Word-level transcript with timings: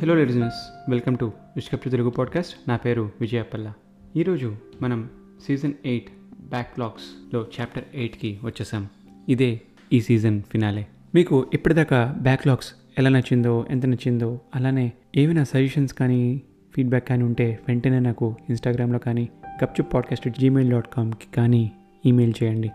Hello 0.00 0.14
listeners 0.14 0.90
welcome 0.90 1.18
to 1.18 1.24
విష్కప్తి 1.56 1.90
Telugu 1.90 2.10
podcast 2.10 2.68
నా 2.68 2.76
పేరు 2.76 3.10
విజయపల్ల 3.20 3.72
ఈరోజు 4.16 4.56
మనం 4.82 5.10
సీజన్ 5.46 5.72
ఎయిట్ 5.86 6.08
బ్యాక్లాగ్స్లో 6.48 7.46
చాప్టర్ 7.60 7.84
ఎయిట్కి 7.94 8.38
వచ్చేసాం. 8.44 8.88
ఇదే 9.28 9.60
ఈ 9.92 10.00
సీజన్ 10.00 10.42
ఫినాలే 10.42 10.86
మీకు 11.14 11.46
ఇప్పటిదాకా 11.54 12.16
బ్యాక్లాగ్స్ 12.20 12.74
ఎలా 12.98 13.10
నచ్చిందో 13.10 13.66
ఎంత 13.70 13.86
నచ్చిందో 13.86 14.40
అలానే 14.54 14.92
ఏమైనా 15.16 15.44
సజెషన్స్ 15.44 15.94
కానీ 15.94 16.42
ఫీడ్బ్యాక్ 16.74 17.08
కానీ 17.08 17.22
ఉంటే 17.22 17.58
వెంటనే 17.68 18.00
నాకు 18.00 18.36
ఇన్స్టాగ్రామ్లో 18.48 18.98
కానీ 18.98 19.28
గప్చుప్ 19.64 19.94
పాడ్కాస్ట్ 19.94 20.28
జీమెయిల్ 20.28 20.70
డాట్ 20.70 20.94
కామ్కి 20.94 21.26
కానీ 21.36 21.72
ఈమెయిల్ 22.06 22.34
చేయండి. 22.42 22.70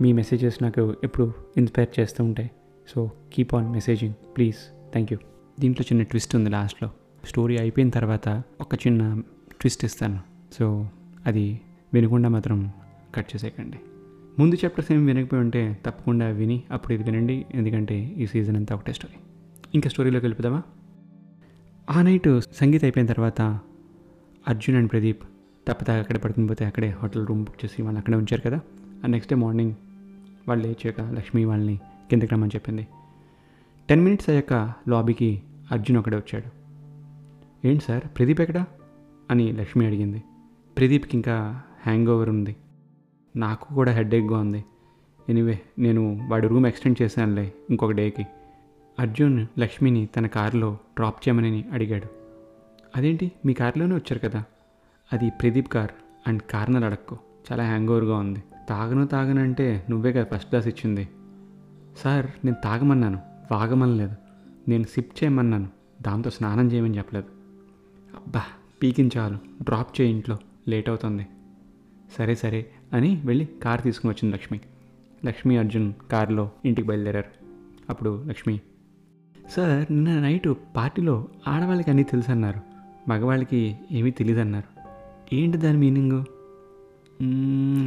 మీ 0.00 0.12
మెసేజెస్ 0.12 0.62
నాకు 0.62 0.94
ఎప్పుడు 1.04 1.32
ఇన్స్పైర్ 1.56 2.00
చేస్తూ 2.00 2.24
ఉంటాయి. 2.24 2.50
So 2.94 3.10
keep 3.32 3.54
on 3.54 3.72
messaging 3.72 4.14
please 4.36 4.56
thank 4.92 5.12
you 5.12 5.18
దీంట్లో 5.58 5.86
చిన్న 5.92 6.02
ట్విస్ట్ 6.02 6.36
ఉంది 6.36 6.50
లాస్ట్లో. 6.50 6.90
స్టోరీ 7.24 7.58
అయిపోయిన 7.58 7.90
తర్వాత 7.90 8.42
ఒక 8.60 8.74
చిన్న 8.74 9.22
ట్విస్ట్ 9.60 9.84
ఇస్తాను. 9.84 10.20
సో 10.52 10.88
అది 11.26 11.60
వినకుండా 11.94 12.28
మాత్రం 12.28 12.72
కట్ 13.14 13.26
చేసేయకండి. 13.36 13.78
ముందు 14.38 14.56
చాప్టర్స్ 14.64 14.92
ఏమి 14.92 15.06
వినకపోయి 15.06 15.42
ఉంటే 15.42 15.78
తప్పకుండా 15.86 16.26
విని 16.28 16.62
అప్పుడు 16.70 16.94
ఇది 16.94 17.02
వినండి. 17.02 17.46
ఎందుకంటే 17.54 17.98
ఈ 17.98 18.26
సీజన్ 18.26 18.56
అంతా 18.56 18.74
ఒకటే 18.74 18.92
స్టోరీ. 18.92 19.20
ఇంకా 19.74 19.90
స్టోరీలోకి 19.90 20.26
వెళ్ళిపోదామా? 20.26 20.62
ఆ 21.90 22.02
నైట్ 22.02 22.40
సంగీత్ 22.52 22.84
అయిపోయిన 22.84 23.08
తర్వాత 23.08 23.42
అర్జున్ 24.48 24.76
అండ్ 24.76 24.90
ప్రదీప్ 24.90 25.22
తప్పదా 25.68 25.94
అక్కడే 25.94 26.18
పడుకుని 26.18 26.46
పోతే 26.46 26.64
అక్కడే 26.64 26.88
హోటల్ 26.88 27.26
రూమ్ 27.26 27.44
బుక్ 27.44 27.64
చేసి 27.64 27.82
వాళ్ళు 27.82 27.98
అక్కడే 27.98 28.16
ఉంచారు 28.16 28.40
కదా. 28.40 28.60
ఆ 29.04 29.06
నెక్స్ట్ 29.06 29.34
డే 29.34 29.40
మార్నింగ్ 29.40 29.74
వాళ్ళు 30.48 30.66
లేచాక 30.66 31.00
లక్ష్మి 31.00 31.44
వాళ్ళని 31.44 31.76
కిందకి 32.10 32.26
రమ్మని 32.26 32.50
చెప్పింది. 32.54 32.88
టెన్ 33.88 34.00
మినిట్స్ 34.00 34.30
అయ్యాక 34.30 34.72
లాబీకి 34.88 35.42
అర్జున్ 35.72 35.96
ఒకడే 35.96 36.16
వచ్చాడు. 36.16 36.58
ఏంటి 37.66 37.84
సార్ 37.84 38.18
ప్రదీప్ 38.18 38.40
ఎక్కడా? 38.40 38.66
అని 39.30 39.52
లక్ష్మి 39.52 39.86
అడిగింది. 39.86 40.22
ప్రదీప్కి 40.78 41.16
ఇంకా 41.16 41.62
హ్యాంగ్ 41.82 42.08
ఓవర్ 42.08 42.28
ఉంది. 42.28 42.56
నాకు 43.36 43.74
కూడా 43.74 43.92
హెడేక్గా 43.92 44.38
ఉంది. 44.38 44.64
ఎనీవే 45.28 45.60
నేను 45.78 46.28
వాడి 46.28 46.48
రూమ్ 46.48 46.66
ఎక్స్టెండ్ 46.66 47.02
చేశానులే 47.02 47.52
ఇంకొక 47.70 47.90
డేకి. 47.90 48.26
అర్జున్ 48.98 49.46
లక్ష్మిని 49.58 50.06
తన 50.06 50.26
కారులో 50.26 50.72
డ్రాప్ 50.72 51.28
చేయమని 51.28 51.64
అడిగాడు. 51.72 52.06
అదేంటి? 52.96 53.32
మీ 53.46 53.52
కారులోనే 53.52 53.94
వచ్చారు 53.94 54.28
కదా? 54.28 54.44
అది 55.12 55.30
ప్రదీప్ 55.30 55.68
కార్ 55.68 55.90
అండ్ 56.26 56.42
కార్నర్ 56.42 56.84
అడక్కు. 56.84 57.18
చాలా 57.52 57.66
హ్యాంగ్ 57.66 57.88
ఓవర్గా 57.88 58.16
ఉంది. 58.16 58.42
తాగను 58.68 59.06
తాగనంటే 59.06 59.86
నువ్వే 59.90 60.12
కదా 60.12 60.24
ఫస్ట్ 60.24 60.48
క్లాస్ 60.48 60.66
ఇచ్చింది. 60.66 61.08
సార్ 61.96 62.26
నేను 62.44 62.56
తాగమన్నాను. 62.64 63.20
వాగమనలేదు. 63.52 64.27
నేను 64.68 64.84
సిప్ 64.84 65.24
చేయమన్నాను. 65.24 65.68
దాంతో 66.02 66.30
స్నానం 66.30 66.72
చేయమని 66.72 66.96
చెప్పలేదు. 66.98 67.26
అబ్బా 68.16 68.42
పీకించాలు 68.82 69.38
డ్రాప్ 69.62 70.00
చేయి 70.00 70.12
ఇంట్లో. 70.12 70.38
లేట్ 70.68 70.88
అవుతుంది. 70.88 71.26
సరే 72.18 72.34
సరే 72.34 72.66
అని 72.92 73.22
వెళ్ళి 73.24 73.48
కార్ 73.62 73.82
తీసుకుని 73.82 74.12
వచ్చింది 74.12 74.34
లక్ష్మి. 74.34 74.60
లక్ష్మి 75.26 75.56
అర్జున్ 75.56 75.92
కారులో 76.10 76.50
ఇంటికి 76.64 76.88
బయలుదేరారు. 76.88 77.38
అప్పుడు 77.90 78.24
లక్ష్మి 78.26 78.60
సార్ 79.56 79.92
నిన్న 79.92 80.20
నైట్ 80.20 80.48
పార్టీలో 80.76 81.28
ఆడవాళ్ళకి 81.48 81.90
అన్నీ 81.90 82.02
తెలుసు 82.02 82.30
అన్నారు 82.30 82.60
మగవాళ్ళకి 83.10 83.78
ఏమీ 83.92 84.10
తెలియదు 84.10 84.40
అన్నారు 84.40 84.78
ఏంటి 85.34 85.58
దాని 85.58 85.78
మీనింగు? 85.78 86.24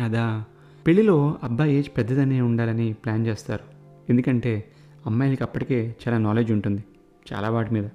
అదా. 0.03 0.43
పెళ్ళిలో 0.87 1.37
అబ్బాయి 1.43 1.75
ఏజ్ 1.75 1.97
పెద్దదనే 1.97 2.41
ఉండాలని 2.41 2.93
ప్లాన్ 2.93 3.27
చేస్తారు. 3.27 3.63
ఎందుకంటే 4.09 4.71
అమ్మాయిలకి 5.05 5.43
అప్పటికే 5.43 5.95
చాలా 6.07 6.17
నాలెడ్జ్ 6.17 6.51
ఉంటుంది 6.51 6.83
చాలా 7.33 7.49
వాటి 7.49 7.73
మీద. 7.73 7.89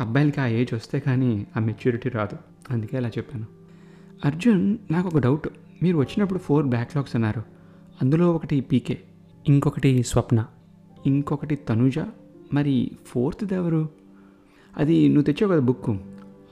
అబ్బాయిలకి 0.00 0.40
ఆ 0.40 0.46
ఏజ్ 0.46 0.74
వస్తే 0.74 1.00
కానీ 1.00 1.46
ఆ 1.56 1.60
మెచ్యూరిటీ 1.60 2.08
రాదు. 2.08 2.36
అందుకే 2.70 2.96
అలా 2.96 3.08
చెప్పాను. 3.08 3.46
అర్జున్ 4.24 4.78
నాకు 4.90 5.08
ఒక 5.08 5.18
డౌట్ 5.18 5.48
మీరు 5.82 5.98
వచ్చినప్పుడు 5.98 6.38
ఫోర్ 6.38 6.66
బ్యాక్లాగ్స్ 6.66 7.16
అన్నారు. 7.16 7.42
అందులో 8.02 8.32
ఒకటి 8.32 8.60
పీకే 8.60 8.98
ఇంకొకటి 9.48 10.02
స్వప్న 10.02 10.46
ఇంకొకటి 11.06 11.56
తనుజ. 11.56 11.98
మరి 12.52 12.90
ఫోర్త్ది 13.06 13.54
ఎవరు? 13.54 13.88
అది 14.76 15.08
నువ్వు 15.08 15.22
తెచ్చావు 15.22 15.52
కదా 15.52 15.60
బుక్ 15.60 15.96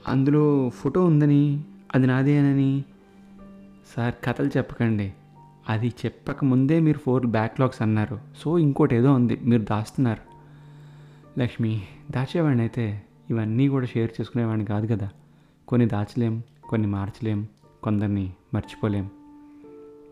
అందులో 0.07 0.69
ఫోటో 0.69 1.05
ఉందని 1.05 1.63
అది 1.95 2.07
నాదేనని. 2.07 2.83
సార్ 3.95 4.13
కథలు 4.25 4.47
చెప్పకండి. 4.57 5.13
అది 5.69 5.87
చెప్పక 5.87 6.45
ముందే 6.45 6.79
మీరు 6.79 6.97
ఫోర్ 6.97 7.25
బ్యాక్లాగ్స్ 7.25 7.81
అన్నారు. 7.81 8.19
సో 8.37 8.57
ఇంకోటి 8.57 8.95
ఏదో 8.95 9.13
ఉంది. 9.13 9.39
మీరు 9.43 9.61
దాస్తున్నారు. 9.61 10.37
లక్ష్మి 11.39 11.81
దాచేవాడిని 12.11 12.61
అయితే 12.61 13.03
ఇవన్నీ 13.29 13.67
కూడా 13.67 13.85
షేర్ 13.85 14.11
చేసుకునేవాడిని 14.21 14.65
కాదు 14.65 14.95
కదా. 14.95 15.09
కొన్ని 15.67 15.87
దాచలేం 15.87 16.43
కొన్ని 16.69 16.87
మార్చలేం 16.87 17.47
కొందరిని 17.83 18.31
మర్చిపోలేం. 18.53 19.09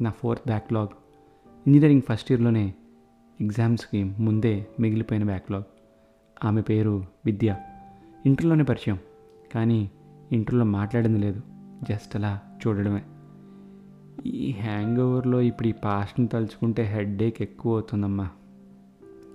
నా 0.02 0.10
ఫోర్త్ 0.10 0.48
బ్యాక్లాగ్. 0.48 0.88
ఇంజనీరింగ్ 1.68 2.02
ఫస్ట్ 2.02 2.32
ఇయర్లోనే 2.32 2.74
ఎగ్జామ్స్కి 3.42 4.04
ముందే 4.04 4.68
మిగిలిపోయిన 4.80 5.24
బ్యాక్లాగ్. 5.24 5.64
ఆమె 6.44 6.62
పేరు 6.62 7.06
విద్య. 7.26 7.56
ఇంటర్లోనే 8.26 8.64
పరిచయం. 8.64 9.00
కానీ 9.54 9.92
ఇంటర్లో 10.32 10.66
మాట్లాడింది 10.66 11.20
లేదు. 11.20 11.42
జస్ట్ 11.90 12.16
అలా 12.16 12.40
చూడడమే. 12.68 13.04
ఈ 14.26 14.52
హ్యాంగ్ 14.52 14.98
ఓవర్లో 14.98 15.42
ఇప్పుడు 15.42 15.68
ఈ 15.68 15.72
పాస్ట్ని 15.72 16.28
తలుచుకుంటే 16.28 16.84
హెడ్ 16.84 17.24
ఏక్ 17.24 17.42
ఎక్కువ 17.42 17.74
అవుతుందమ్మా. 17.74 18.30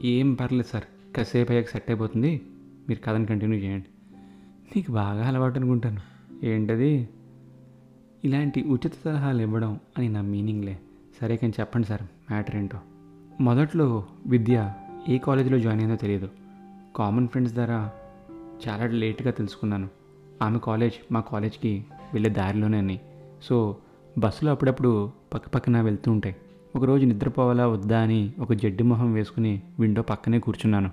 ఏం 0.02 0.34
పర్లేదు 0.34 0.68
సార్ 0.68 1.16
కాసేపు 1.16 1.52
అయ్యాక 1.52 1.68
సెట్ 1.68 1.90
అయిపోతుంది. 1.90 2.40
మీరు 2.88 3.00
కథను 3.04 3.26
కంటిన్యూ 3.26 3.60
చేయండి. 3.60 3.84
నీకు 4.76 4.92
బాగా 4.92 5.28
అలవాటు 5.28 5.58
అనుకుంటాను. 5.58 6.00
ఏంటది? 6.46 7.08
ఇలాంటి 8.24 8.62
ఉచిత 8.62 8.92
సలహాలు 9.04 9.42
ఇవ్వడం 9.42 9.80
అని 9.98 10.08
నా 10.08 10.20
మీనింగ్లే. 10.20 10.78
సరే 11.20 11.36
కానీ 11.36 11.52
చెప్పండి 11.60 11.86
సార్ 11.86 12.02
మ్యాటర్ 12.02 12.56
ఏంటో. 12.56 12.78
మొదట్లో 13.40 14.06
విద్య 14.26 14.72
ఏ 15.08 15.18
కాలేజీలో 15.18 15.58
జాయిన్ 15.58 15.80
అయిందో 15.80 15.96
తెలియదు. 15.96 16.28
కామన్ 16.96 17.28
ఫ్రెండ్స్ 17.28 17.54
ద్వారా 17.54 17.92
చాలా 18.68 18.86
లేట్గా 18.86 19.30
తెలుసుకున్నాను. 19.30 19.88
ఆమె 20.42 20.58
కాలేజ్ 20.64 21.12
మా 21.12 21.20
కాలేజ్కి 21.20 21.84
వెళ్ళే 22.12 22.30
దారిలోనే 22.30 22.78
అని 22.78 23.00
సో 23.42 23.76
బస్సులో 24.20 24.50
అప్పుడప్పుడు 24.50 25.10
పక్క 25.34 25.48
పక్కన 25.48 25.80
వెళ్తూ 25.80 26.12
ఉంటాయి 26.12 26.36
ఒకరోజు 26.76 27.06
నిద్రపోవాలా 27.06 27.66
వద్దా 27.66 28.00
అని 28.00 28.32
ఒక 28.38 28.52
జడ్డి 28.52 28.82
మొహం 28.82 29.12
వేసుకుని 29.12 29.62
విండో 29.80 30.02
పక్కనే 30.02 30.38
కూర్చున్నాను. 30.38 30.90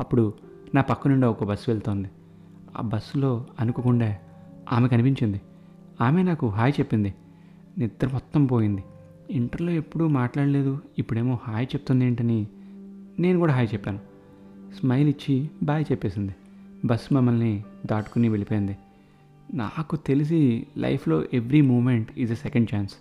అప్పుడు 0.00 0.34
నా 0.74 0.82
పక్క 0.82 1.08
నుండి 1.08 1.26
ఒక 1.26 1.44
బస్సు 1.44 1.70
వెళ్తోంది. 1.70 2.10
ఆ 2.76 2.80
బస్సులో 2.80 3.46
అనుకోకుండా 3.60 4.16
ఆమె 4.72 4.88
కనిపించింది. 4.88 5.40
ఆమె 6.00 6.22
నాకు 6.22 6.48
హాయ్ 6.48 6.72
చెప్పింది. 6.80 7.14
నిద్ర 7.78 8.08
మొత్తం 8.12 8.46
పోయింది. 8.46 8.84
ఇంటర్లో 9.30 9.70
ఎప్పుడూ 9.72 10.08
మాట్లాడలేదు. 10.08 10.78
ఇప్పుడేమో 10.98 11.38
హాయ్ 11.42 11.66
చెప్తుంది 11.66 12.04
ఏంటని 12.04 12.46
నేను 13.18 13.38
కూడా 13.38 13.54
హాయ్ 13.54 13.68
చెప్పాను. 13.74 13.98
స్మైల్ 14.80 15.08
ఇచ్చి 15.08 15.50
బాయ్ 15.62 15.84
చెప్పేసింది. 15.92 16.34
బస్సు 16.84 17.14
మమ్మల్ని 17.14 17.64
దాటుకుని 17.86 18.28
వెళ్ళిపోయింది. 18.28 18.78
నాకు 19.54 19.96
తెలిసి 19.96 20.66
లైఫ్లో 20.76 21.24
every 21.34 21.60
moment 21.60 22.08
is 22.18 22.32
a 22.32 22.34
second 22.34 22.68
chance. 22.74 22.94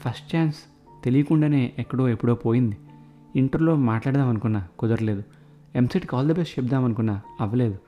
First 0.00 0.36
chance 0.36 0.56
తెలియకుండానే 1.04 1.72
ఎక్కడో 1.78 2.08
ఎప్పుడో 2.08 2.34
పోయింది. 2.34 2.76
ఇంటర్లో 3.36 3.76
మాట్లాడదాం 3.76 4.28
అనుకున్నా 4.28 4.68
కుదరలేదు. 4.78 5.22
ఎంసెట్కి 5.76 6.16
ఆల్ 6.16 6.26
ది 6.26 6.34
బెస్ట్ 6.34 6.58
చెప్దాం 6.58 6.84
అనుకున్నా 6.84 7.20
అవ్వలేదు. 7.40 7.78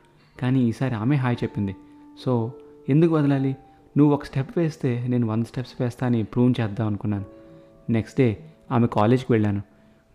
కానీ 0.41 0.69
ఈసారి 0.69 0.94
ఆమె 0.94 1.16
హాయ్ 1.16 1.37
చెప్పింది. 1.43 1.77
సో 2.25 2.53
ఎందుకు 2.88 3.15
వదలాలి? 3.15 3.56
నువ్వు 3.97 4.15
ఒక 4.15 4.25
స్టెప్ 4.25 4.59
వేస్తే 4.59 5.06
నేను 5.09 5.26
వన్ 5.26 5.44
స్టెప్స్ 5.44 5.82
వేస్తా 5.82 6.06
అని 6.06 6.22
ప్రూవ్ 6.22 6.61
చేద్దాం 6.61 6.87
అనుకున్నాను. 6.87 7.25
నెక్స్ట్ 7.91 8.19
డే 8.19 8.44
ఆమె 8.72 8.87
కాలేజ్కి 8.87 9.32
వెళ్ళాను. 9.32 9.62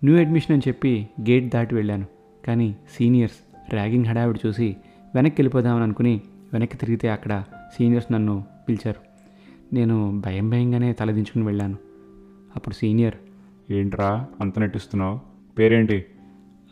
న్యూ 0.04 0.20
అడ్మిషన్ 0.20 0.52
అని 0.52 0.62
చెప్పి 0.68 1.08
గేట్ 1.22 1.50
దాటి 1.50 1.76
వెళ్ళాను. 1.76 2.06
కానీ 2.48 2.76
సీనియర్స్ 2.98 3.72
ర్యాగింగ్ 3.74 4.06
హడావిడి 4.06 4.40
చూసి 4.48 4.76
వెనక్కి 5.16 5.42
వెళ్ళిపోదామని 5.42 5.84
అనుకుని 5.84 6.22
వెనక్కి 6.54 6.78
తిరిగితే 6.78 7.10
అక్కడ 7.10 7.44
సీనియర్స్ 7.78 8.14
నన్ను 8.14 8.44
పిలిచారు. 8.70 9.10
నేను 9.76 10.22
భయం 10.26 10.50
భయంగానే 10.50 10.94
తలదించుకుని 10.94 11.46
వెళ్ళాను. 11.46 11.78
అప్పుడు 12.56 12.76
సీనియర్ 12.76 13.16
ఏంట్రా 13.72 14.28
అంత 14.42 14.60
నటిస్తున్నావు 14.60 15.20
పేరేంటి? 15.60 16.06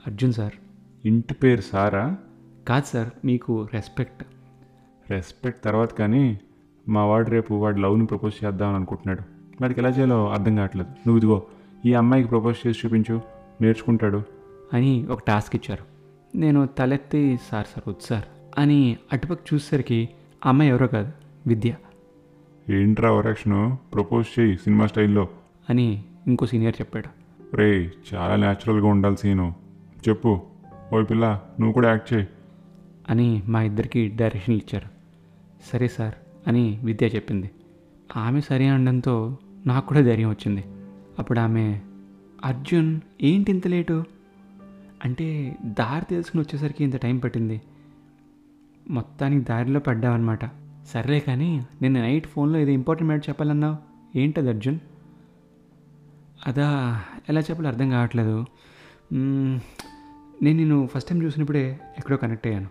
అర్జున్ 0.07 0.33
సార్. 0.33 0.53
ఇంటి 1.07 1.33
పేరు 1.33 1.61
సారా? 1.61 2.17
కాదు 2.67 2.85
సార్ 2.85 3.09
మీకు 3.25 3.67
రెస్పెక్ట్. 3.73 4.23
రెస్పెక్ట్ 5.11 5.63
తర్వాత 5.63 5.93
కానీ 5.93 6.39
మా 6.89 7.05
వాడు 7.05 7.29
రేపు 7.29 7.53
వాడు 7.53 7.79
లవ్ని 7.79 8.05
ప్రపోజ్ 8.05 8.45
చేద్దామని 8.45 8.75
అనుకుంటున్నాడు. 8.75 9.21
వాడికి 9.61 9.79
ఎలా 9.79 9.89
చేయాలో 9.89 10.29
అర్థం 10.29 10.55
కావట్లేదు. 10.55 10.89
నువ్వు 10.89 11.17
ఇదిగో 11.17 11.43
ఈ 11.85 11.93
అమ్మాయికి 11.93 12.29
ప్రపోజ్ 12.29 12.67
చేసి 12.67 12.79
చూపించు. 12.85 13.21
నేర్చుకుంటాడు. 13.61 14.23
అని 14.73 15.07
ఒక 15.07 15.19
టాస్క్ 15.27 15.55
ఇచ్చారు. 15.55 15.85
నేను 16.37 16.65
తలెత్తి 16.65 17.39
సార్ 17.51 17.67
సార్ 17.67 17.89
వద్దు 17.89 18.05
సార్. 18.05 18.36
అని 18.57 18.97
అటుపక్క 19.13 19.53
చూసేసరికి 19.53 20.09
అమ్మాయి 20.45 20.69
ఎవరో 20.69 20.87
కాదు 20.87 21.11
విద్య. 21.47 21.75
ఏంట్రా 22.69 23.11
ఓరాక్షను 23.11 23.77
ప్రపోజ్ 23.93 24.39
చేయి 24.39 24.57
సినిమా 24.57 24.87
స్టైల్లో. 24.87 25.27
అని 25.69 26.03
ఇంకో 26.27 26.45
సీనియర్ 26.45 26.75
చెప్పాడు. 26.81 27.09
రే 27.55 27.91
చాలా 28.13 28.35
న్యాచురల్గా 28.35 28.87
ఉండాలి 28.87 29.17
సీను. 29.17 29.55
చెప్పు. 30.09 30.41
ఓ 30.93 31.03
పిల్ల 31.03 31.41
నువ్వు 31.59 31.73
కూడా 31.73 31.89
యాక్ట్ 31.89 32.13
చేయి. 32.13 32.27
అని 33.09 33.43
మా 33.47 33.61
ఇద్దరికి 33.61 34.07
డైరెక్షన్లు 34.07 34.59
ఇచ్చారు. 34.59 34.87
సరే 35.73 35.87
సార్ 35.87 36.13
అని 36.47 36.79
విద్య 36.83 37.07
చెప్పింది. 37.07 37.51
ఆమె 38.15 38.41
సరే 38.41 38.67
అనడంతో 38.67 39.37
నాకు 39.65 39.87
కూడా 39.87 40.01
ధైర్యం 40.01 40.29
వచ్చింది. 40.29 40.63
అప్పుడు 41.19 41.39
ఆమె 41.39 41.79
అర్జున్ 42.45 42.99
ఏంటి 43.23 43.51
ఇంత 43.51 43.67
లేటు? 43.67 44.03
అంటే 45.05 45.57
దారి 45.65 46.05
తెలుసుకుని 46.09 46.43
వచ్చేసరికి 46.43 46.83
ఇంత 46.83 46.95
టైం 46.95 47.17
పట్టింది. 47.17 47.61
మొత్తానికి 48.89 49.45
దారిలో 49.45 49.79
పడ్డావన్నమాట. 49.79 50.45
సర్లే 50.87 51.19
కానీ 51.19 51.67
నిన్న 51.81 52.01
నైట్ 52.01 52.27
ఫోన్లో 52.27 52.59
ఏదో 52.59 52.71
ఇంపార్టెంట్ 52.71 53.07
మ్యాటర్ 53.07 53.29
చెప్పాలన్నావు. 53.29 53.77
ఏంటది 54.17 54.49
అర్జున్? 54.49 54.79
అదా 56.47 56.67
ఎలా 57.29 57.39
చెప్పాలో 57.41 57.67
అర్థం 57.69 57.89
కావట్లేదు. 57.89 58.45
నేను 59.13 60.57
నేను 60.57 60.89
ఫస్ట్ 60.93 61.09
టైం 61.09 61.23
చూసినప్పుడే 61.23 61.79
ఎక్కడో 61.97 62.17
కనెక్ట్ 62.17 62.47
అయ్యాను. 62.47 62.67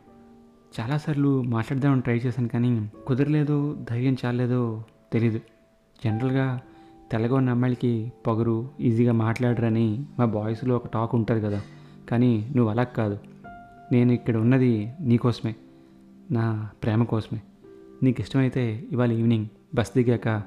చాలాసార్లు 0.80 1.42
మాట్లాడదామని 1.42 2.00
ట్రై 2.00 2.16
చేశాను 2.16 2.48
కానీ 2.48 2.90
కుదరలేదో 3.06 3.76
ధైర్యం 3.90 4.16
చాలేదో 4.24 4.84
తెలీదు. 5.12 5.40
జనరల్గా 6.04 6.60
తెల్లగా 7.12 7.36
ఉన్న 7.36 7.50
అమ్మాయిలకి 7.50 8.12
పొగరు 8.26 8.70
ఈజీగా 8.80 9.12
మాట్లాడరని 9.12 10.04
మా 10.18 10.24
బాయ్స్లో 10.24 10.76
ఒక 10.76 10.86
టాక్ 10.86 11.14
ఉంటుంది 11.14 11.40
కదా. 11.42 11.62
కానీ 12.08 12.52
నువ్వు 12.56 12.70
అలా 12.70 12.84
కాదు. 12.84 13.18
నేను 13.92 14.12
ఇక్కడ 14.12 14.36
ఉన్నది 14.36 14.92
నీకోసమే. 15.00 15.54
నా 16.30 16.68
ప్రేమ 16.82 17.04
కోసమే. 17.04 17.40
నీకు 18.02 18.20
ఇష్టమైతే 18.20 18.86
ఇవాళ 18.92 19.12
ఈవినింగ్ 19.12 19.46
బస్ 19.74 19.90
దిగాక 19.96 20.42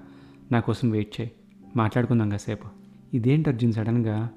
నా 0.52 0.60
కోసం 0.60 0.90
వెయిట్ 0.90 1.22
చేయి. 1.22 1.31
మాట్లాడుకుందాం 1.76 2.30
కాసేపు. 2.30 2.68
ఇదేంటి 3.14 3.50
అర్జున్? 3.50 3.74
సడన్గా 3.74 4.30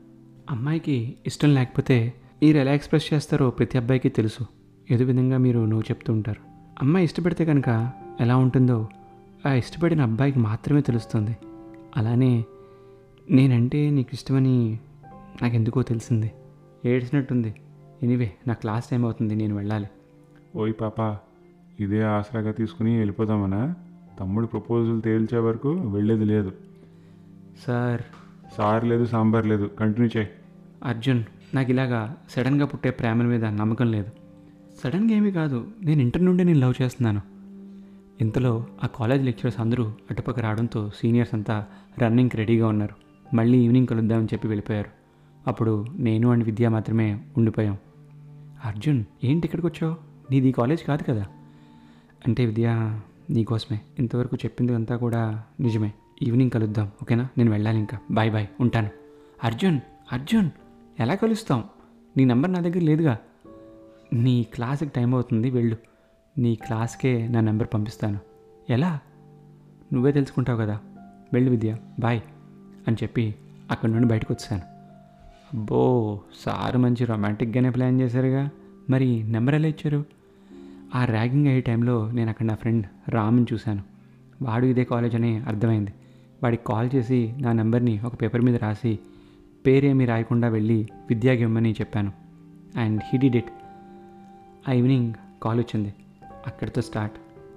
అమ్మాయికి 0.51 1.17
ఇష్టం 1.27 1.55
లేకపోతే 1.55 2.15
మీరు 2.43 2.59
ఎలా 2.59 2.73
ఎక్స్ప్రెస్ 2.73 3.15
చేస్తారో 3.15 3.51
ప్రతి 3.51 3.79
అబ్బాయికి 3.79 4.09
తెలుసు. 4.09 4.47
ఏదో 4.91 5.05
విధంగా 5.05 5.39
మీరు 5.39 5.59
నువ్వు 5.59 5.81
చెప్తూ 5.81 6.13
ఉంటారు. 6.13 6.41
అమ్మాయి 6.83 7.05
ఇష్టపడితే 7.05 7.45
కనుక 7.45 7.93
ఎలా 8.21 8.37
ఉంటుందో 8.37 8.89
ఆ 9.47 9.53
ఇష్టపడిన 9.53 10.03
అబ్బాయికి 10.03 10.39
మాత్రమే 10.39 10.81
తెలుస్తుంది. 10.81 11.37
అలానే 11.97 12.45
నేనంటే 13.31 13.91
నీకు 13.91 14.11
ఇష్టమని 14.13 14.79
నాకెందుకో 15.43 15.83
తెలిసింది. 15.83 16.33
ఏడ్చినట్టుంది. 16.85 17.55
ఎనీవే 18.03 18.33
నా 18.47 18.55
క్లాస్ 18.55 18.91
టైం 18.91 19.05
అవుతుంది 19.05 19.35
నేను 19.35 19.57
వెళ్ళాలి. 19.57 19.87
ఓయ్ 20.57 20.75
పాపా 20.81 21.19
ఇదే 21.83 22.03
ఆసరాగా 22.03 22.53
తీసుకుని 22.53 22.97
వెళ్ళిపోదామనా? 22.97 23.75
తమ్ముడు 24.21 24.47
ప్రపోజల్ 24.47 25.03
తేల్చే 25.03 25.39
వరకు 25.39 25.71
వెళ్ళేది 25.71 26.25
లేదు. 26.25 26.53
సార్. 27.67 28.01
సార్ 28.57 28.85
లేదు 28.85 29.05
సాంబార్ 29.05 29.47
లేదు. 29.47 29.71
కంటిన్యూ 29.81 30.11
చేయి. 30.17 30.31
అర్జున్ 30.85 31.23
నాకు 31.55 31.71
ఇలాగా 31.71 32.17
సడన్గా 32.31 32.67
పుట్టే 32.67 32.91
ప్రేమల 32.91 33.27
మీద 33.27 33.45
నమ్మకం 33.45 33.91
లేదు. 33.91 34.11
సడన్గా 34.85 35.17
ఏమీ 35.17 35.33
కాదు 35.33 35.67
నేను 35.85 36.03
ఇంటర్ 36.03 36.25
నుండి 36.25 36.45
నేను 36.45 36.59
లవ్ 36.59 36.83
చేస్తున్నాను. 36.83 37.21
ఇంతలో 38.21 38.67
ఆ 38.85 38.87
కాలేజ్ 38.87 39.25
లెక్చరర్స్ 39.25 39.61
అందరూ 39.61 39.93
అటుపక్క 40.11 40.41
రావడంతో 40.41 40.91
సీనియర్స్ 40.91 41.35
అంతా 41.35 41.67
రన్నింగ్కి 42.03 42.37
రెడీగా 42.37 42.69
ఉన్నారు. 42.69 42.95
మళ్ళీ 43.37 43.59
ఈవినింగ్ 43.59 43.87
కలుద్దామని 43.87 44.27
చెప్పి 44.27 44.49
వెళ్ళిపోయారు. 44.49 44.91
అప్పుడు 45.47 45.85
నేను 45.97 46.31
అండ్ 46.31 46.45
విద్య 46.45 46.69
మాత్రమే 46.69 47.21
ఉండిపోయాం. 47.37 47.77
అర్జున్ 48.65 49.05
ఏంటి 49.25 49.47
ఇక్కడికి 49.47 49.67
వచ్చావు? 49.67 49.97
నీది 50.31 50.49
ఈ 50.49 50.53
కాలేజ్ 50.53 50.87
కాదు 50.87 51.03
కదా? 51.03 51.27
అంటే 52.27 52.47
విద్య 52.47 52.99
నీకోసమే. 53.31 53.81
ఇంతవరకు 53.99 54.37
చెప్పింది 54.37 54.75
అంతా 54.75 54.97
కూడా 54.97 55.43
నిజమే. 55.61 55.93
ఈవినింగ్ 56.23 56.51
కలుద్దాం 56.51 56.91
ఓకేనా? 57.03 57.29
నేను 57.39 57.51
వెళ్ళాలి 57.51 57.79
ఇంకా. 57.79 57.99
Bye 58.11 58.33
bye. 58.33 58.47
ఉంటాను. 58.61 58.91
అర్జున్ 59.45 59.81
అర్జున్ 60.13 60.51
ఎలా 61.01 61.15
కలుస్తాం? 61.15 61.65
నీ 62.17 62.25
నెంబర్ 62.25 62.53
నా 62.53 62.61
దగ్గర 62.61 62.79
లేదుగా. 62.79 63.19
నీ 64.13 64.43
క్లాస్కి 64.55 64.91
టైం 64.97 65.15
అవుతుంది 65.15 65.51
వెళ్ళు. 65.51 65.77
నీ 66.39 66.55
క్లాస్కే 66.55 67.29
నా 67.29 67.41
నెంబర్ 67.41 67.69
పంపిస్తాను. 67.75 68.21
ఎలా? 68.71 69.01
నువ్వే 69.93 70.13
తెలుసుకుంటావు 70.13 70.59
కదా. 70.61 70.81
వెళ్ళు 71.33 71.51
విద్య 71.51 71.77
బాయ్ 72.01 72.21
అని 72.89 72.97
చెప్పి 73.03 73.35
అక్కడి 73.71 73.93
నుండి 73.93 74.09
బయటకు 74.09 74.35
వచ్చాను 74.35 74.63
అబ్బో 75.57 76.21
సారు 76.41 76.79
మంచి 76.79 77.05
రొమాంటిక్గానే 77.05 77.71
ప్లాన్ 77.71 78.01
చేశారుగా. 78.01 78.51
మరి 78.91 79.23
నెంబర్ 79.23 79.55
ఎలా 79.55 79.69
ఇచ్చారు? 79.69 80.05
ఆ 80.95 81.05
ర్యాగింగ్ 81.05 81.47
అయ్యే 81.47 81.61
టైంలో 81.61 82.11
నేను 82.11 82.31
అక్కడ 82.31 82.47
నా 82.47 82.55
ఫ్రెండ్ 82.55 82.87
రామ్ని 83.09 83.47
చూశాను. 83.53 83.83
వాడు 84.43 84.67
ఇదే 84.67 84.85
కాలేజ్ 84.85 85.15
అని 85.15 85.39
అర్థమైంది. 85.39 85.95
వాడికి 86.43 86.65
కాల్ 86.67 86.91
చేసి 86.95 87.35
నా 87.39 87.53
నెంబర్ని 87.53 88.01
ఒక 88.01 88.23
పేపర్ 88.23 88.41
మీద 88.41 88.57
రాసి 88.57 88.99
పేరేమీ 89.67 90.05
రాయకుండా 90.05 90.49
వెళ్ళి 90.49 90.89
విద్యాకి 91.09 91.43
ఇవ్వమని 91.43 91.73
చెప్పాను. 91.73 92.13
And 92.77 93.01
he 93.13 93.19
did 93.19 93.37
it. 93.37 93.51
ఆ 94.69 94.73
ఈవినింగ్ 94.73 95.15
కాల్ 95.43 95.59
వచ్చింది. 95.59 95.95
అక్కడితో 96.47 96.81
స్టార్ట్. 96.81 97.17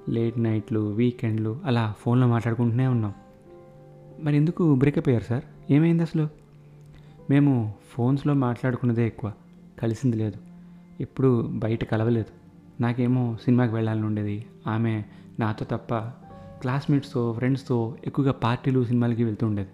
లేట్ 0.10 0.40
నైట్లు 0.40 0.80
వీకెండ్లు 0.80 1.60
అలా 1.66 1.94
ఫోన్లో 2.00 2.28
మాట్లాడుకుంటూనే 2.28 2.88
ఉన్నాం. 2.88 3.14
మరి 4.24 4.36
ఎందుకు 4.36 4.76
బ్రేకప్ 4.76 5.10
అయ్యారు 5.10 5.24
సార్? 5.24 5.44
ఏమైంది 5.72 6.04
అసలు? 6.04 6.28
మేము 7.30 7.74
ఫోన్స్లో 7.92 8.34
మాట్లాడుకున్నదే 8.34 9.06
ఎక్కువ. 9.06 9.32
కలిసింది 9.82 10.18
లేదు. 10.18 10.38
ఎప్పుడు 11.02 11.50
బయట 11.54 11.84
కలవలేదు. 11.84 12.45
నాకేమో 12.82 13.38
సినిమాకి 13.44 13.74
వెళ్ళాలని 13.74 14.06
ఉండేది 14.06 14.46
ఆమె 14.68 15.04
నాతో 15.40 15.66
తప్ప 15.66 15.96
క్లాస్మేట్స్తో 16.62 17.34
ఫ్రెండ్స్తో 17.34 17.98
ఎక్కువగా 18.08 18.32
పార్టీలు 18.32 18.86
సినిమాలకి 18.86 19.24
వెళ్తూ 19.24 19.48
ఉండేది 19.48 19.70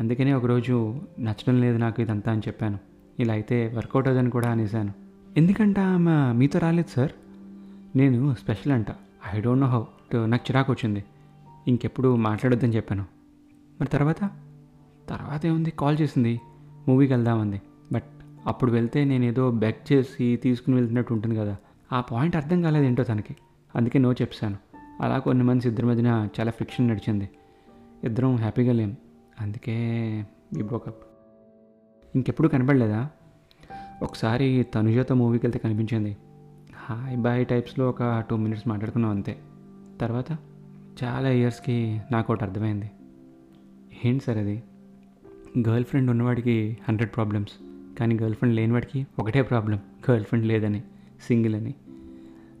అందుకనే 0.00 0.32
ఒకరోజు 0.32 1.00
నచ్చడం 1.20 1.60
లేదు 1.60 1.78
నాకు 1.78 2.02
ఇదంతా 2.02 2.32
అని 2.32 2.40
చెప్పాను. 2.40 2.78
ఇలా 3.18 3.32
అయితే 3.34 3.72
వర్కౌట్ 3.76 4.08
అవుదని 4.08 4.30
కూడా 4.30 4.50
అనేసాను 4.50 4.92
ఎందుకంట 5.36 5.78
ఆమె 5.78 6.32
మీతో 6.32 6.58
రాలేదు 6.58 6.88
సార్? 6.96 7.12
నేను 7.96 8.34
స్పెషల్ 8.34 8.72
అంట. 8.72 8.86
I 9.34 9.40
don't 9.40 9.62
know 9.62 9.68
how. 9.68 9.82
నాకు 10.26 10.42
చిరాకు 10.50 10.72
వచ్చింది. 10.72 11.04
ఇంకెప్పుడు 11.68 12.16
మాట్లాడొద్దని 12.16 12.76
చెప్పాను. 12.76 13.04
మరి 13.80 13.88
తర్వాత? 13.88 14.30
తర్వాత 15.08 15.46
ఏముంది? 15.46 15.70
కాల్ 15.70 15.96
చేసింది. 16.00 16.40
మూవీకి 16.88 17.12
వెళ్దామంది 17.12 17.62
బట్ 17.92 18.04
అప్పుడు 18.46 18.72
వెళ్తే 18.72 19.04
నేను 19.04 19.24
ఏదో 19.24 19.50
చేసి 19.92 20.36
తీసుకుని 20.36 20.76
వెళ్తున్నట్టు 20.76 21.14
ఉంటుంది 21.14 21.36
కదా. 21.36 21.56
ఆ 21.92 22.00
పాయింట్ 22.00 22.36
అర్థం 22.36 22.62
కాలేదేంటో 22.62 23.04
తనకి. 23.04 23.36
అందుకే 23.76 23.98
నో 23.98 24.12
చెప్పాను. 24.12 24.56
అలా 25.02 25.18
కొన్ని 25.18 25.44
మంత్స్ 25.44 25.68
ఇద్దరి 25.68 25.86
మధ్యన 25.86 26.28
చాలా 26.40 26.50
ఫ్రిక్షన్ 26.50 26.88
నడిచింది. 26.88 27.28
ఇద్దరం 28.04 28.36
హ్యాపీగా 28.36 28.72
లేం. 28.72 28.96
అందుకే 29.40 29.74
ఈ 30.58 30.62
బ్రోకప్ 30.62 31.06
ఇంకెప్పుడు 32.14 32.48
కనపడలేదా 32.48 33.08
ఒకసారి 34.02 34.66
తనుజతో 34.74 35.14
మూవీకి 35.14 35.46
వెళ్తే 35.46 35.58
కనిపించింది. 35.58 36.16
హాయ్ 36.74 37.16
బాయ్ 37.16 37.46
టైప్స్లో 37.46 37.88
ఒక 37.88 38.24
టూ 38.30 38.36
మినిట్స్ 38.36 38.68
మాట్లాడుకున్నాం 38.68 39.10
అంతే. 39.10 39.38
తర్వాత 40.00 40.38
చాలా 41.04 41.28
ఇయర్స్కి 41.28 42.00
నాకు 42.12 42.32
ఒకటి 42.32 42.44
అర్థమైంది. 42.44 42.90
ఏంటి 44.04 44.24
సార్ 44.24 44.38
అది? 44.38 44.62
గర్ల్ 45.68 45.84
ఫ్రెండ్ 45.84 46.10
ఉన్నవాడికి 46.10 46.78
హండ్రెడ్ 46.88 47.14
ప్రాబ్లమ్స్ 47.14 47.52
కానీ 47.98 48.18
గర్ల్ 48.18 48.34
ఫ్రెండ్ 48.34 48.56
లేనివాడికి 48.56 49.06
ఒకటే 49.18 49.42
ప్రాబ్లం 49.42 49.80
గర్ల్ 50.10 50.24
ఫ్రెండ్ 50.24 50.46
లేదని 50.46 50.82
సింగిల్ 51.28 51.54
అని. 51.54 51.74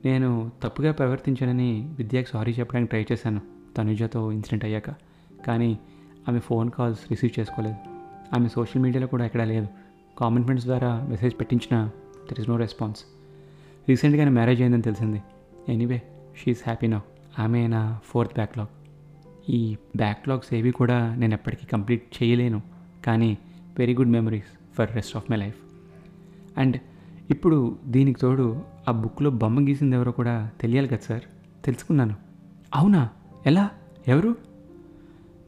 నేను 0.04 0.50
తప్పుగా 0.62 0.92
ప్రవర్తించానని 0.92 1.94
విద్యకు 1.98 2.28
సారీ 2.28 2.52
చెప్పడానికి 2.52 2.90
ట్రై 2.90 3.06
చేశాను. 3.12 3.40
తనుజతో 3.76 4.32
ఇన్సిడెంట్ 4.32 4.64
అయ్యాక. 4.64 4.90
కానీ 5.46 5.78
ఆమె 6.28 6.38
ఫోన్ 6.38 6.70
కాల్స్ 6.70 7.00
రిసీవ్ 7.10 7.40
చేసుకోలేదు. 7.40 7.76
ఆమె 8.34 8.48
సోషల్ 8.48 8.82
మీడియాలో 8.82 9.06
కూడా 9.06 9.24
ఎక్కడా 9.24 9.44
లేదు. 9.44 9.66
కామన్ 10.18 10.42
ఫ్రెండ్స్ 10.42 10.66
ద్వారా 10.66 11.06
మెసేజ్ 11.08 11.40
పెట్టించిన 11.40 11.90
దర్ 12.30 12.40
ఇస్ 12.40 12.48
నో 12.48 12.56
రెస్పాన్స్ 12.56 13.04
రీసెంట్గానే 13.88 14.30
మ్యారేజ్ 14.30 14.60
అయిందని 14.60 14.82
తెలిసింది. 14.82 15.22
ఎనీవే 15.68 16.02
షీఈస్ 16.42 16.62
హ్యాపీ 16.64 16.86
నౌ 16.86 16.98
ఆమె 17.38 17.66
నా 17.66 18.00
ఫోర్త్ 18.04 18.34
బ్యాక్లాగ్. 18.34 18.68
ఈ 19.50 19.76
బ్యాక్లాగ్స్ 19.96 20.54
ఏవి 20.54 20.70
కూడా 20.70 21.14
నేను 21.14 21.34
ఎప్పటికీ 21.34 21.66
కంప్లీట్ 21.66 22.22
చేయలేను. 22.22 22.62
కానీ 23.06 23.38
very 23.78 23.94
good 23.94 24.08
memories 24.08 24.76
for 24.76 24.94
rest 24.94 25.16
of 25.16 25.30
my 25.30 25.36
life 25.36 25.56
and 26.58 26.76
ఇప్పుడు 27.30 27.76
దీనికి 27.86 28.20
తోడు 28.20 28.62
ఆ 28.88 28.92
బుక్లో 28.92 29.30
బొమ్మ 29.30 29.68
గీసింది 29.68 29.96
ఎవరో 29.96 30.12
కూడా 30.12 30.50
తెలియాలి 30.60 30.88
కదా 30.88 30.98
సార్. 31.08 31.20
తెలుసుకున్నాను. 31.64 32.14
అవునా? 32.74 33.08
ఎలా? 33.46 33.70
ఎవరు? 34.08 34.36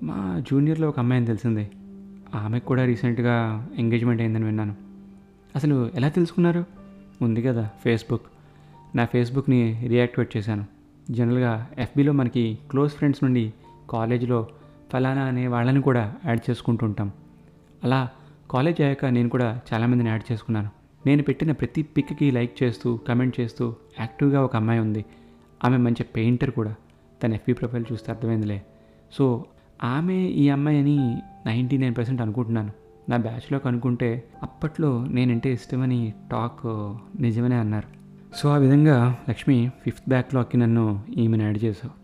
మా 0.02 0.42
జూనియర్లో 0.50 0.88
ఒక 0.88 0.98
అమ్మాయి 0.98 1.18
అని 1.18 1.26
తెలిసింది. 1.26 1.70
ఆమెకు 2.34 2.64
కూడా 2.64 2.84
రీసెంట్గా 2.84 3.68
ఎంగేజ్మెంట్ 3.78 4.22
అయిందని 4.22 4.44
విన్నాను. 4.44 4.76
అసలు 5.56 5.90
ఎలా 5.94 6.08
తెలుసుకున్నారు? 6.08 6.64
ఉంది 7.22 7.42
కదా 7.42 7.70
ఫేస్బుక్. 7.84 8.22
నా 8.96 9.04
ఫేస్బుక్ని 9.04 9.84
రియాక్టివేట్ 9.88 10.36
చేశాను. 10.36 10.66
జనరల్గా 11.10 11.66
ఎఫ్బీలో 11.78 12.12
మనకి 12.12 12.58
క్లోజ్ 12.70 12.92
ఫ్రెండ్స్ 12.92 13.24
నుండి 13.24 13.52
కాలేజీలో 13.90 14.46
ఫలానా 14.92 15.22
అనే 15.22 15.46
వాళ్ళని 15.46 15.82
కూడా 15.82 16.14
యాడ్ 16.26 16.50
చేసుకుంటుంటాం 16.50 17.12
అలా 17.84 18.08
కాలేజ్ 18.50 18.80
అయ్యాక 18.80 19.04
నేను 19.04 19.28
కూడా 19.28 19.60
చాలామందిని 19.74 20.10
యాడ్ 20.10 20.32
చేసుకున్నాను. 20.32 20.77
నేను 21.08 21.22
పెట్టిన 21.22 21.52
ప్రతి 21.52 21.82
పిక్కి 21.82 22.30
లైక్ 22.30 22.62
చేస్తూ 22.62 22.96
కమెంట్ 23.08 23.40
చేస్తూ 23.40 23.74
యాక్టివ్గా 24.00 24.44
ఒక 24.44 24.56
అమ్మాయి 24.56 24.80
ఉంది. 24.80 25.04
ఆమె 25.64 25.76
మంచి 25.76 26.02
పెయింటర్ 26.02 26.50
కూడా. 26.50 26.74
తన 27.22 27.34
ఎఫ్బీ 27.34 27.52
ప్రొఫైల్ 27.52 27.84
చూస్తే 27.92 28.12
అర్థమైందిలే. 28.12 28.62
సో 29.12 29.44
ఆమె 29.84 30.14
ఈ 30.14 30.48
అమ్మాయి 30.48 30.78
అని 30.78 30.96
నైంటీ 31.46 31.76
నైన్ 31.78 31.94
పర్సెంట్ 31.98 32.22
అనుకుంటున్నాను. 32.22 32.72
నా 33.08 33.16
బ్యాచ్లోకి 33.16 33.68
అనుకుంటే 33.68 34.08
అప్పట్లో 34.42 34.90
నేనంటే 35.04 35.52
ఇష్టమని 35.52 36.12
టాక్ 36.30 36.66
నిజమనే 37.22 37.56
అన్నారు. 37.56 37.88
సో 38.36 38.48
ఆ 38.48 38.56
విధంగా 38.56 38.96
లక్ష్మి 39.30 39.70
ఫిఫ్త్ 39.84 40.08
బ్యాక్లాగ్కి 40.08 40.56
నన్ను 40.56 40.84
ఈమెను 41.16 41.42
యాడ్ 41.42 41.64
చేసావు 41.64 41.94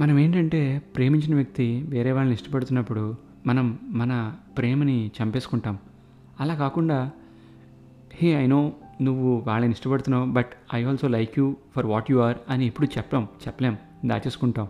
మనం 0.00 0.18
ఏంటంటే 0.18 0.82
ప్రేమించిన 0.96 1.34
వ్యక్తి 1.34 1.66
వేరే 1.88 2.12
వాళ్ళని 2.12 2.34
ఇష్టపడుతున్నప్పుడు 2.34 3.04
మనం 3.46 3.78
మన 3.82 4.36
ప్రేమని 4.58 5.10
చంపేసుకుంటాం. 5.22 5.78
అలా 6.40 6.54
కాకుండా 6.54 7.10
హే 8.22 8.28
ఐ 8.28 8.46
నో 8.46 8.72
నువ్వు 9.02 9.44
వాళ్ళని 9.46 9.72
ఇష్టపడుతున్నావు 9.72 10.26
but 10.26 10.50
I 10.74 10.84
also 10.84 11.08
like 11.08 11.38
you 11.38 11.56
for 11.76 11.86
what 11.86 12.10
you 12.10 12.18
are 12.18 12.36
అని 12.48 12.66
ఎప్పుడు 12.66 12.86
చెప్పాం 12.98 13.28
చెప్పలేం 13.48 13.78
దాచేసుకుంటాం. 14.04 14.68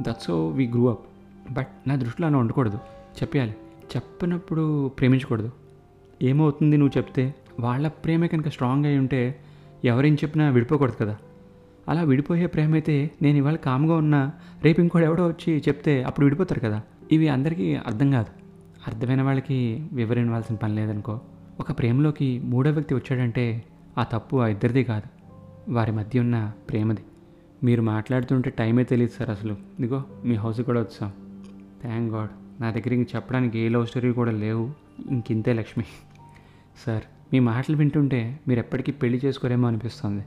That's 0.00 0.24
so 0.24 0.48
we 0.48 0.66
grew 0.66 0.88
up 0.88 1.06
but 1.52 1.68
నా 1.86 1.96
దృష్టిలో 1.96 2.28
అలా 2.28 2.38
ఉండకూడదు. 2.38 2.76
చెప్పాలి 3.22 3.50
చెప్పినప్పుడు 3.96 4.88
ప్రేమించకూడదు. 4.88 5.50
ఏమవుతుంది 6.22 6.76
నువ్వు 6.76 6.98
చెప్తే? 6.98 7.34
వాళ్ళ 7.60 7.88
ప్రేమ 7.88 8.26
కనుక 8.26 8.48
స్ట్రాంగ్ 8.48 8.84
అయి 8.84 8.98
ఉంటే 8.98 9.40
ఎవరేం 9.84 10.14
చెప్పినా 10.14 10.48
విడిపోకూడదు 10.48 10.96
కదా. 11.00 11.16
అలా 11.88 12.02
విడిపోయే 12.02 12.46
ప్రేమ 12.46 12.72
అయితే 12.72 13.10
నేను 13.22 13.36
ఇవాళ 13.36 13.56
కామ్గా 13.56 13.94
ఉన్నా 13.94 14.32
రేపు 14.64 14.80
ఇంకోటి 14.80 15.04
ఎవడో 15.04 15.26
వచ్చి 15.26 15.62
చెప్తే 15.68 16.02
అప్పుడు 16.02 16.26
విడిపోతారు 16.26 16.60
కదా. 16.60 16.82
ఇవి 17.12 17.28
అందరికీ 17.28 17.74
అర్థం 17.74 18.10
కాదు. 18.10 18.28
అర్థమైన 18.86 19.22
వాళ్ళకి 19.22 19.88
వివరించవలసిన 19.92 20.54
పని 20.54 20.74
లేదనుకో. 20.74 21.20
ఒక 21.60 21.78
ప్రేమలోకి 21.78 22.40
మూడో 22.44 22.70
వ్యక్తి 22.70 22.94
వచ్చాడంటే 22.94 23.64
ఆ 23.98 24.02
తప్పు 24.02 24.36
ఆ 24.36 24.46
ఇద్దరిది 24.46 24.84
కాదు. 24.84 25.08
వారి 25.72 25.92
మధ్య 25.92 26.20
ఉన్న 26.20 26.52
ప్రేమది. 26.70 27.00
మీరు 27.64 27.82
మాట్లాడుతుంటే 27.82 28.50
టైమే 28.50 28.84
తెలియదు 28.84 29.12
సార్ 29.12 29.30
అసలు. 29.30 29.52
ఇదిగో 29.52 30.04
మీ 30.24 30.34
హౌస్ 30.34 30.60
కూడా 30.60 30.80
వచ్చాం. 30.80 31.12
Thank 31.82 32.14
God. 32.14 32.62
నా 32.62 32.70
దగ్గర 32.70 32.94
ఇంక 32.94 33.14
చెప్పడానికి 33.14 33.58
ఏ 33.58 33.68
లవ్ 33.68 33.86
స్టోరీ 33.86 34.12
కూడా 34.12 34.30
లేవు. 34.30 34.72
ఇంకింతే 35.10 35.52
లక్ష్మి. 35.52 35.84
సార్ 36.86 37.02
మీ 37.32 37.38
మాటలు 37.38 37.76
వింటుంటే 37.76 38.40
మీరు 38.48 38.60
ఎప్పటికీ 38.60 38.92
పెళ్ళి 38.92 39.20
చేసుకోరేమో 39.24 39.68
అనిపిస్తుంది. 39.68 40.24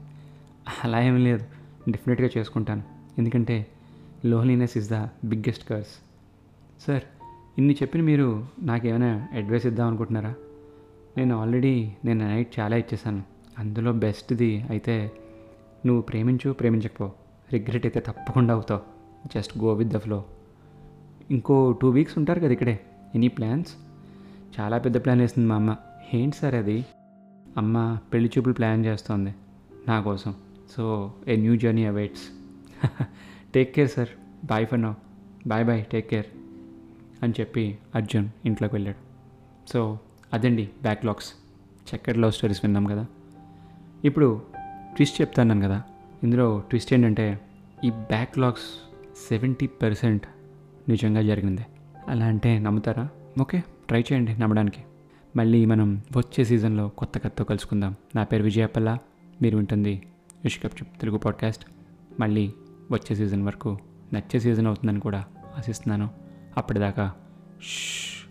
అలా 0.84 1.02
ఏం 1.02 1.24
లేదు. 1.24 1.44
డెఫినెట్గా 1.90 2.28
చేసుకుంటాను. 2.38 2.82
ఎందుకంటే 3.18 3.66
loneliness 4.24 4.76
is 4.76 4.90
the 4.90 4.94
biggest 5.24 5.68
curse. 5.68 6.04
Sir 6.86 7.02
ఇన్ని 7.58 7.74
చెప్పిన 7.74 8.02
మీరు 8.02 8.46
నాకేమైనా 8.62 9.28
అడ్వైస్ 9.32 9.66
ఇద్దాం 9.66 9.86
అనుకుంటున్నారా? 9.86 10.34
నేను 11.16 11.40
ఆల్రెడీ 11.40 11.92
నేను 12.04 12.28
నైట్ 12.28 12.58
చాలా 12.60 12.76
ఇచ్చేసాను. 12.76 13.22
అందులో 13.58 13.92
బెస్ట్ది 13.92 14.64
అయితే 14.70 15.12
నువ్వు 15.86 16.02
ప్రేమించు 16.02 16.52
ప్రేమించకపో. 16.52 17.12
రిగ్రెట్ 17.52 17.86
అయితే 17.86 18.00
తప్పకుండా 18.00 18.54
అవుతావు. 18.54 18.80
Just 19.34 19.58
go 19.58 19.72
with 19.72 19.88
the 19.88 19.96
flow. 19.96 20.24
ఇంకో 21.30 21.72
టూ 21.72 21.88
వీక్స్ 21.88 22.18
ఉంటారు 22.18 22.40
కదా 22.40 22.48
ఇక్కడే. 22.48 22.80
Any 23.14 23.28
plans? 23.28 23.74
చాలా 24.60 24.78
పెద్ద 24.78 25.04
ప్లాన్ 25.04 25.20
వేస్తుంది 25.20 25.48
మా 25.48 25.54
అమ్మ. 25.54 25.76
ఏంటి 26.14 26.36
సార్ 26.36 26.54
అది? 26.54 26.86
అమ్మ 27.56 27.98
పెళ్ళి 28.12 28.30
చూపులు 28.38 28.54
ప్లాన్ 28.54 28.84
చేస్తోంది 28.84 29.34
నా 29.88 30.00
కోసం. 30.00 30.34
So 30.76 31.12
a 31.28 31.36
new 31.36 31.56
journey 31.56 31.86
awaits. 31.86 32.22
Take 33.54 33.74
care 33.74 33.90
sir. 33.90 34.08
Bye 34.46 34.66
for 34.66 34.82
now. 34.82 34.92
Bye 35.46 35.64
bye 35.64 35.84
take 35.84 36.10
care. 36.10 36.26
అని 37.22 37.32
చెప్పి 37.40 37.78
అర్జున్ 37.94 38.28
ఇంట్లోకి 38.44 38.74
వెళ్ళాడు. 38.74 38.96
సో 39.70 39.98
అదండి 40.32 40.70
బ్యాక్లాగ్స్ 40.82 41.34
చక్కటి 41.94 42.18
లవ్ 42.18 42.32
స్టోరీస్ 42.32 42.60
విన్నాం 42.64 42.84
కదా. 42.84 43.06
ఇప్పుడు 44.04 44.42
ట్విస్ట్ 44.94 45.20
చెప్తాను 45.20 45.60
కదా. 45.60 45.82
ఇందులో 46.22 46.62
ట్విస్ట్ 46.68 46.92
ఏంటంటే 46.92 47.40
ఈ 47.84 47.90
బ్యాక్లాగ్స్ 47.90 48.92
సెవెంటీ 49.28 49.66
పర్సెంట్ 49.66 50.26
నిజంగా 50.88 51.22
జరిగింది. 51.22 51.66
అలా 52.08 52.26
అంటే 52.26 52.58
నమ్ముతారా? 52.58 53.08
ఓకే 53.40 53.62
ట్రై 53.88 54.00
చేయండి 54.00 54.38
నమ్మడానికి. 54.38 54.82
మళ్ళీ 55.36 55.64
మనం 55.64 56.02
వచ్చే 56.16 56.44
సీజన్లో 56.44 56.88
కొత్త 56.88 57.18
కథతో 57.18 57.44
కలుసుకుందాం. 57.44 57.94
నా 58.16 58.24
పేరు 58.24 58.42
విజయపల్ల 58.42 58.98
మీరు 59.42 59.58
ఉంటుంది 59.58 60.02
విష్కప్ 60.44 60.82
చెప్ 60.82 61.00
తెలుగు 61.00 61.18
పాడ్కాస్ట్. 61.18 61.64
మళ్ళీ 62.20 62.52
వచ్చే 62.92 63.16
సీజన్ 63.16 63.42
వరకు 63.42 63.78
నచ్చే 64.14 64.40
సీజన్ 64.40 64.66
అవుతుందని 64.66 65.00
కూడా 65.00 65.24
ఆశిస్తున్నాను. 65.58 66.10
అప్పటిదాకా 66.56 67.12
ష్ 67.62 68.24